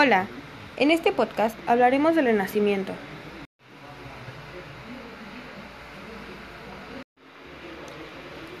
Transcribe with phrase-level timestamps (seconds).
[0.00, 0.28] Hola,
[0.76, 2.92] en este podcast hablaremos del Renacimiento.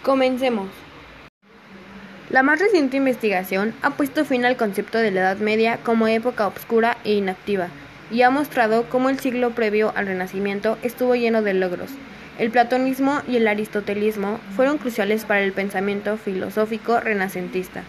[0.02, 0.68] Comencemos.
[2.28, 6.44] La más reciente investigación ha puesto fin al concepto de la Edad Media como época
[6.44, 7.68] obscura e inactiva
[8.10, 11.92] y ha mostrado cómo el siglo previo al Renacimiento estuvo lleno de logros.
[12.40, 17.84] El platonismo y el aristotelismo fueron cruciales para el pensamiento filosófico renacentista.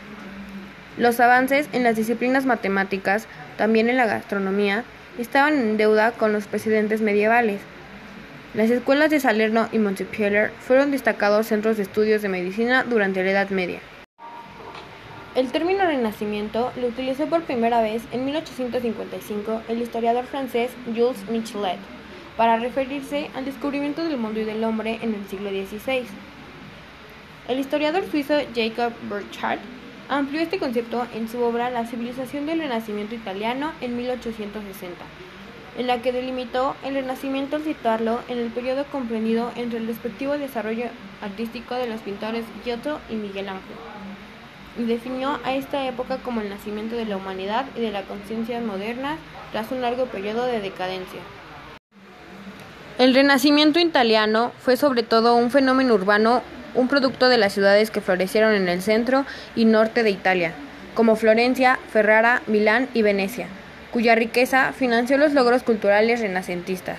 [0.97, 3.27] Los avances en las disciplinas matemáticas,
[3.57, 4.83] también en la gastronomía,
[5.17, 7.61] estaban en deuda con los precedentes medievales.
[8.53, 13.31] Las escuelas de Salerno y Montpellier fueron destacados centros de estudios de medicina durante la
[13.31, 13.79] Edad Media.
[15.35, 21.77] El término Renacimiento lo utilizó por primera vez en 1855 el historiador francés Jules Michelet
[22.35, 26.07] para referirse al descubrimiento del mundo y del hombre en el siglo XVI.
[27.47, 29.61] El historiador suizo Jacob Burckhardt
[30.09, 34.97] amplió este concepto en su obra La civilización del Renacimiento italiano en 1860,
[35.77, 40.37] en la que delimitó el Renacimiento al situarlo en el periodo comprendido entre el respectivo
[40.37, 40.85] desarrollo
[41.21, 43.75] artístico de los pintores Giotto y Miguel Ángel,
[44.79, 48.59] y definió a esta época como el nacimiento de la humanidad y de la conciencia
[48.61, 49.17] moderna
[49.51, 51.21] tras un largo periodo de decadencia.
[52.97, 56.41] El Renacimiento italiano fue sobre todo un fenómeno urbano
[56.75, 59.25] un producto de las ciudades que florecieron en el centro
[59.55, 60.53] y norte de Italia,
[60.93, 63.47] como Florencia, Ferrara, Milán y Venecia,
[63.91, 66.97] cuya riqueza financió los logros culturales renacentistas.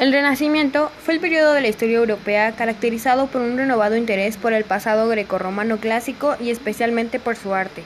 [0.00, 4.52] El Renacimiento fue el periodo de la historia europea caracterizado por un renovado interés por
[4.52, 7.82] el pasado grecorromano clásico y especialmente por su arte.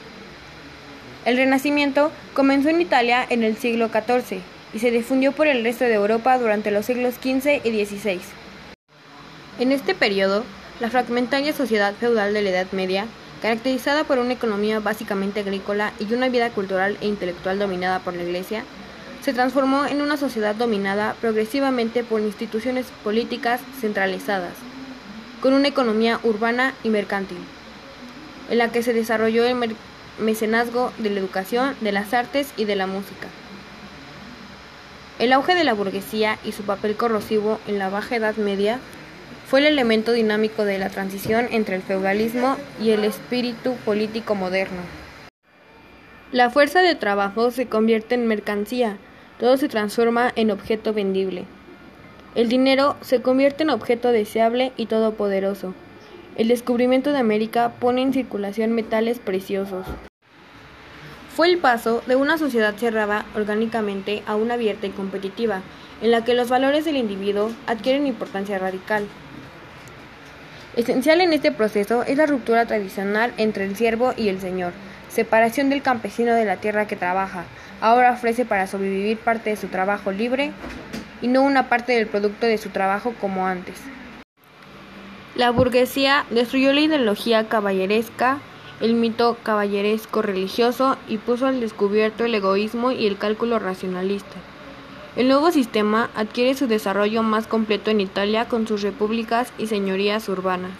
[1.26, 4.40] El Renacimiento comenzó en Italia en el siglo XIV
[4.72, 8.20] y se difundió por el resto de Europa durante los siglos XV y XVI.
[9.58, 10.44] En este periodo,
[10.78, 13.06] la fragmentaria sociedad feudal de la Edad Media,
[13.42, 18.22] caracterizada por una economía básicamente agrícola y una vida cultural e intelectual dominada por la
[18.22, 18.62] Iglesia,
[19.20, 24.54] se transformó en una sociedad dominada progresivamente por instituciones políticas centralizadas,
[25.40, 27.38] con una economía urbana y mercantil,
[28.50, 29.74] en la que se desarrolló el
[30.20, 33.26] mecenazgo de la educación, de las artes y de la música.
[35.18, 38.78] El auge de la burguesía y su papel corrosivo en la Baja Edad Media
[39.48, 44.82] fue el elemento dinámico de la transición entre el feudalismo y el espíritu político moderno.
[46.32, 48.98] La fuerza de trabajo se convierte en mercancía,
[49.40, 51.46] todo se transforma en objeto vendible.
[52.34, 55.74] El dinero se convierte en objeto deseable y todopoderoso.
[56.36, 59.86] El descubrimiento de América pone en circulación metales preciosos.
[61.34, 65.62] Fue el paso de una sociedad cerrada orgánicamente a una abierta y competitiva,
[66.02, 69.06] en la que los valores del individuo adquieren importancia radical.
[70.78, 74.72] Esencial en este proceso es la ruptura tradicional entre el siervo y el señor,
[75.08, 77.46] separación del campesino de la tierra que trabaja.
[77.80, 80.52] Ahora ofrece para sobrevivir parte de su trabajo libre
[81.20, 83.74] y no una parte del producto de su trabajo como antes.
[85.34, 88.38] La burguesía destruyó la ideología caballeresca,
[88.80, 94.36] el mito caballeresco religioso y puso al descubierto el egoísmo y el cálculo racionalista.
[95.16, 100.28] El nuevo sistema adquiere su desarrollo más completo en Italia con sus repúblicas y señorías
[100.28, 100.72] urbanas.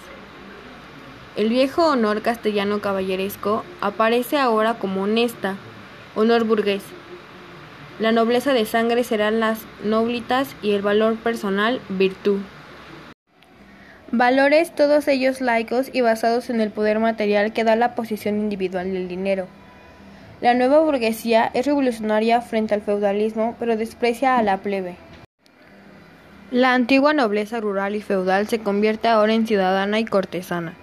[1.37, 5.57] El viejo honor castellano caballeresco aparece ahora como honesta,
[6.15, 6.83] honor burgués.
[7.99, 12.41] La nobleza de sangre serán las noblitas y el valor personal virtud.
[14.11, 18.93] Valores todos ellos laicos y basados en el poder material que da la posición individual
[18.93, 19.47] del dinero.
[20.41, 24.95] La nueva burguesía es revolucionaria frente al feudalismo, pero desprecia a la plebe.
[26.53, 30.75] La antigua nobleza rural y feudal se convierte ahora en ciudadana y cortesana.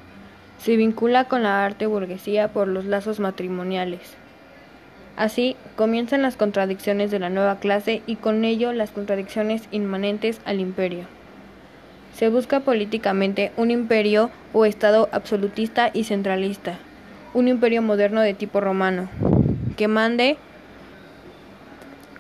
[0.59, 4.01] Se vincula con la arte burguesía por los lazos matrimoniales.
[5.15, 10.59] Así comienzan las contradicciones de la nueva clase y con ello las contradicciones inmanentes al
[10.59, 11.05] imperio.
[12.13, 16.77] Se busca políticamente un imperio o estado absolutista y centralista,
[17.33, 19.09] un imperio moderno de tipo romano,
[19.75, 20.37] que mande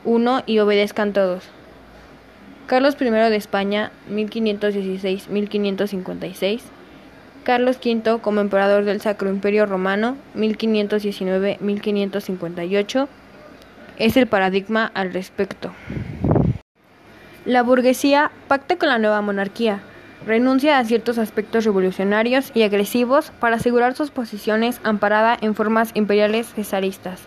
[0.03, 1.49] uno y obedezcan todos.
[2.67, 6.61] Carlos I de España, 1516-1556.
[7.43, 13.07] Carlos V como emperador del Sacro Imperio Romano, 1519-1558.
[13.97, 15.71] Es el paradigma al respecto.
[17.45, 19.83] La burguesía pacta con la nueva monarquía,
[20.25, 26.47] renuncia a ciertos aspectos revolucionarios y agresivos para asegurar sus posiciones amparada en formas imperiales
[26.55, 27.21] cesaristas.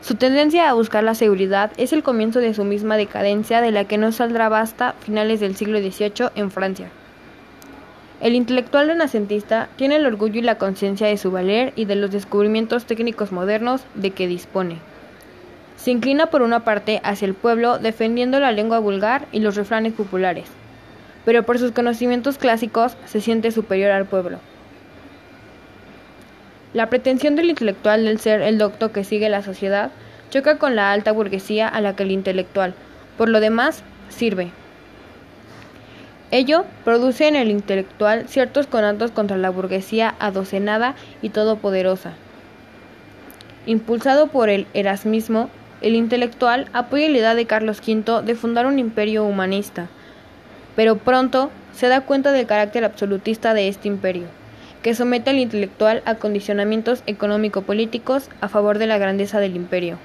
[0.00, 3.84] Su tendencia a buscar la seguridad es el comienzo de su misma decadencia de la
[3.84, 6.88] que no saldrá basta finales del siglo XVIII en Francia.
[8.20, 12.10] El intelectual renacentista tiene el orgullo y la conciencia de su valer y de los
[12.10, 14.78] descubrimientos técnicos modernos de que dispone.
[15.76, 19.92] Se inclina por una parte hacia el pueblo defendiendo la lengua vulgar y los refranes
[19.92, 20.46] populares,
[21.24, 24.38] pero por sus conocimientos clásicos se siente superior al pueblo.
[26.74, 29.90] La pretensión del intelectual del ser el docto que sigue la sociedad
[30.30, 32.74] choca con la alta burguesía a la que el intelectual,
[33.16, 34.50] por lo demás, sirve.
[36.30, 42.12] Ello produce en el intelectual ciertos conatos contra la burguesía adocenada y todopoderosa.
[43.64, 45.48] Impulsado por el erasmismo,
[45.80, 49.86] el intelectual apoya la idea de Carlos V de fundar un imperio humanista,
[50.76, 54.26] pero pronto se da cuenta del carácter absolutista de este imperio,
[54.82, 59.98] que somete al intelectual a condicionamientos económico-políticos a favor de la grandeza del imperio.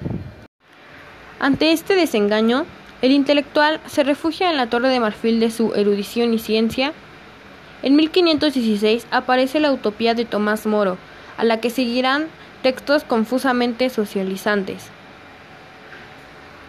[1.40, 2.64] Ante este desengaño,
[3.02, 6.92] el intelectual se refugia en la torre de marfil de su erudición y ciencia.
[7.82, 10.96] En 1516 aparece la utopía de Tomás Moro,
[11.36, 12.28] a la que seguirán
[12.62, 14.86] textos confusamente socializantes.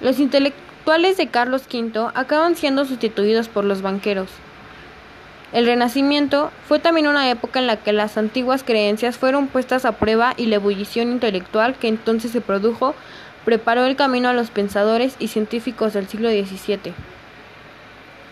[0.02, 4.30] Los intelectuales de Carlos V acaban siendo sustituidos por los banqueros.
[5.53, 9.94] El Renacimiento fue también una época en la que las antiguas creencias fueron puestas a
[9.94, 12.95] prueba y la ebullición intelectual que entonces se produjo
[13.45, 16.94] preparó el camino a los pensadores y científicos del siglo XVII.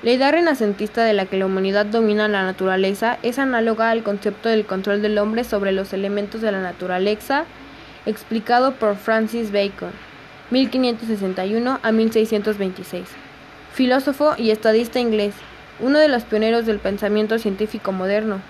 [0.02, 4.50] La idea renacentista de la que la humanidad domina la naturaleza es análoga al concepto
[4.50, 7.46] del control del hombre sobre los elementos de la naturaleza,
[8.06, 9.92] explicado por Francis Bacon,
[10.52, 13.08] 1561 a 1626,
[13.72, 15.36] filósofo y estadista inglés,
[15.80, 18.42] uno de los pioneros del pensamiento científico moderno.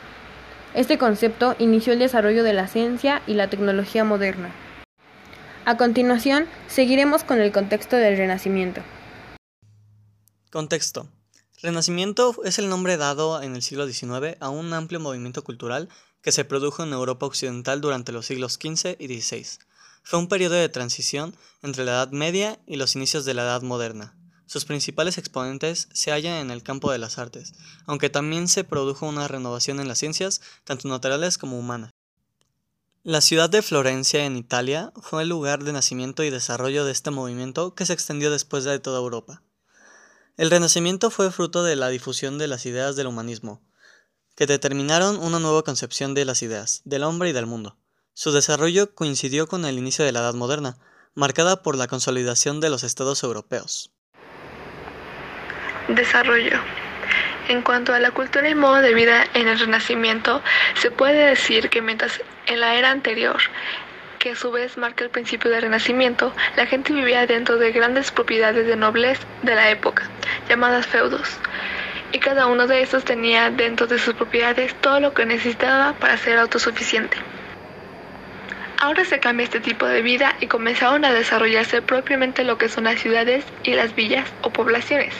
[0.74, 4.54] Este concepto inició el desarrollo de la ciencia y la tecnología moderna.
[5.66, 8.82] A continuación, seguiremos con el contexto del Renacimiento.
[10.52, 11.08] Contexto.
[11.62, 15.88] Renacimiento es el nombre dado en el siglo XIX a un amplio movimiento cultural
[16.22, 19.46] que se produjo en Europa Occidental durante los siglos XV y XVI.
[20.04, 23.62] Fue un periodo de transición entre la Edad Media y los inicios de la Edad
[23.62, 24.14] Moderna.
[24.46, 27.54] Sus principales exponentes se hallan en el campo de las artes,
[27.86, 31.92] aunque también se produjo una renovación en las ciencias, tanto naturales como humanas.
[33.04, 37.12] La ciudad de Florencia en Italia fue el lugar de nacimiento y desarrollo de este
[37.12, 39.42] movimiento que se extendió después de toda Europa.
[40.38, 43.62] El Renacimiento fue fruto de la difusión de las ideas del humanismo,
[44.36, 47.78] que determinaron una nueva concepción de las ideas, del hombre y del mundo.
[48.14, 50.78] Su desarrollo coincidió con el inicio de la Edad Moderna,
[51.14, 53.93] marcada por la consolidación de los estados europeos.
[55.88, 56.60] Desarrollo
[57.48, 60.42] en cuanto a la cultura y modo de vida en el Renacimiento,
[60.76, 63.38] se puede decir que mientras en la era anterior,
[64.20, 68.12] que a su vez marca el principio del Renacimiento, la gente vivía dentro de grandes
[68.12, 70.04] propiedades de noblez de la época,
[70.48, 71.38] llamadas feudos,
[72.14, 76.18] y cada uno de estos tenía dentro de sus propiedades todo lo que necesitaba para
[76.18, 77.18] ser autosuficiente.
[78.80, 82.84] Ahora se cambia este tipo de vida y comenzaron a desarrollarse propiamente lo que son
[82.84, 85.14] las ciudades y las villas o poblaciones,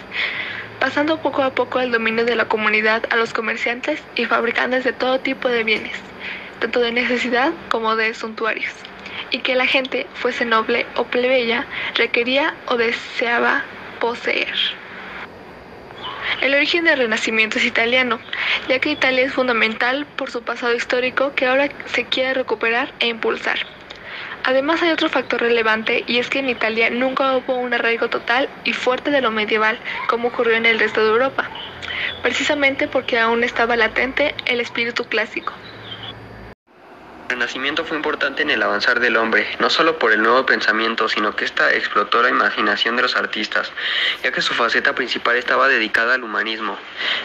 [0.84, 4.92] pasando poco a poco el dominio de la comunidad a los comerciantes y fabricantes de
[4.92, 5.94] todo tipo de bienes,
[6.60, 8.74] tanto de necesidad como de suntuarios,
[9.32, 11.66] y que la gente, fuese noble o plebeya,
[11.96, 13.64] requería o deseaba
[14.02, 14.54] poseer.
[16.42, 18.20] El origen del Renacimiento es italiano,
[18.68, 23.08] ya que Italia es fundamental por su pasado histórico que ahora se quiere recuperar e
[23.08, 23.58] impulsar.
[24.46, 28.50] Además hay otro factor relevante y es que en Italia nunca hubo un arraigo total
[28.66, 31.50] y fuerte de lo medieval como ocurrió en el resto de Europa,
[32.22, 35.54] precisamente porque aún estaba latente el espíritu clásico.
[37.34, 41.36] Renacimiento fue importante en el avanzar del hombre, no solo por el nuevo pensamiento, sino
[41.36, 43.72] que ésta explotó la imaginación de los artistas,
[44.22, 46.78] ya que su faceta principal estaba dedicada al humanismo.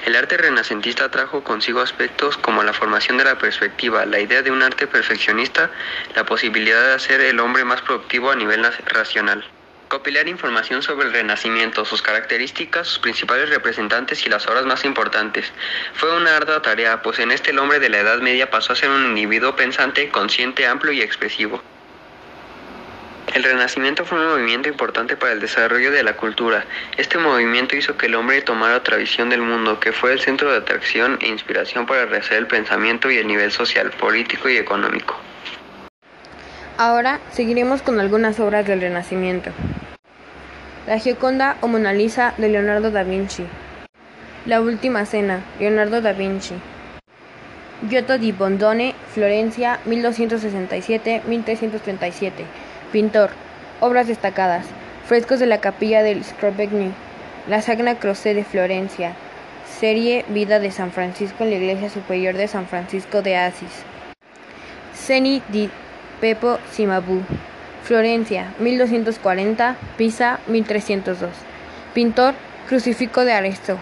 [0.06, 4.50] El arte renacentista trajo consigo aspectos como la formación de la perspectiva, la idea de
[4.50, 5.70] un arte perfeccionista,
[6.14, 9.44] la posibilidad de hacer el hombre más productivo a nivel racional.
[9.88, 15.50] Copilar información sobre el Renacimiento, sus características, sus principales representantes y las obras más importantes.
[15.94, 18.76] Fue una ardua tarea, pues en este el hombre de la Edad Media pasó a
[18.76, 21.62] ser un individuo pensante, consciente, amplio y expresivo.
[23.32, 26.66] El Renacimiento fue un movimiento importante para el desarrollo de la cultura.
[26.98, 30.50] Este movimiento hizo que el hombre tomara otra visión del mundo, que fue el centro
[30.50, 35.18] de atracción e inspiración para rehacer el pensamiento y el nivel social, político y económico.
[36.80, 39.50] Ahora seguiremos con algunas obras del Renacimiento.
[40.86, 43.44] La Gioconda o Mona Lisa de Leonardo da Vinci.
[44.46, 46.54] La Última Cena, Leonardo da Vinci.
[47.82, 52.30] Giotto di Bondone, Florencia, 1267-1337.
[52.92, 53.30] Pintor.
[53.80, 54.64] Obras destacadas.
[55.04, 56.92] Frescos de la capilla del Scrovegni.
[57.48, 59.14] La Sagna Croce de Florencia.
[59.66, 63.82] Serie Vida de San Francisco en la Iglesia Superior de San Francisco de Asís.
[64.94, 65.68] Ceni di
[66.20, 67.22] Pepo Cimabue,
[67.84, 71.30] Florencia, 1240, Pisa, 1302.
[71.94, 72.34] Pintor,
[72.68, 73.78] Crucifijo de Arezzo,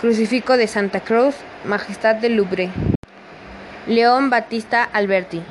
[0.00, 1.34] Crucifijo de Santa Cruz,
[1.64, 2.70] Majestad del Louvre.
[3.86, 5.42] León Battista Alberti,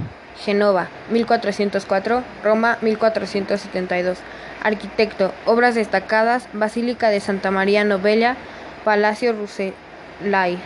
[0.44, 4.20] Genova, 1404, Roma, 1472.
[4.64, 8.36] Arquitecto, obras destacadas, Basílica de Santa María Novella,
[8.84, 10.60] Palacio Rucellai.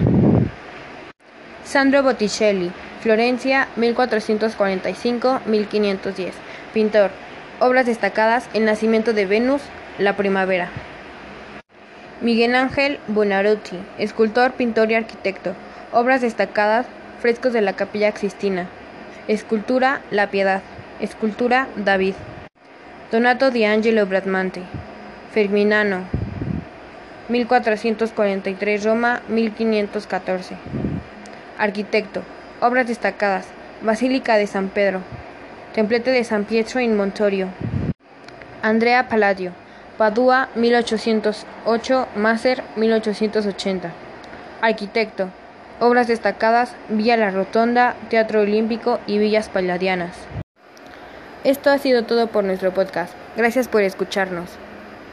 [1.63, 6.32] Sandro Botticelli, Florencia, 1445-1510.
[6.74, 7.12] Pintor,
[7.60, 9.62] obras destacadas, El nacimiento de Venus,
[9.98, 10.70] La primavera.
[12.22, 15.56] Miguel Ángel Buonarroti, escultor, pintor y arquitecto.
[15.94, 16.86] Obras destacadas,
[17.22, 18.68] frescos de la Capilla Sistina.
[19.29, 20.62] Escultura, La Piedad.
[21.00, 22.15] Escultura, David.
[23.12, 24.63] Donato di Angelo Bradmante.
[25.32, 26.10] Ferminano.
[27.29, 30.58] 1443 Roma, 1514.
[31.58, 32.38] Arquitecto.
[32.62, 33.46] Obras destacadas.
[33.82, 35.00] Basílica de San Pedro.
[35.74, 37.48] Templete de San Pietro in Montorio.
[38.62, 39.54] Andrea Palladio.
[39.98, 43.92] Padua 1808, Macer 1880.
[44.62, 45.30] Arquitecto.
[45.80, 50.18] Obras destacadas, Villa La Rotonda, Teatro Olímpico y Villas Palladianas.
[51.46, 53.13] Esto ha sido todo por nuestro podcast.
[53.38, 54.50] Gracias por escucharnos.